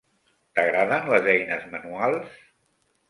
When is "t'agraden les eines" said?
0.59-1.69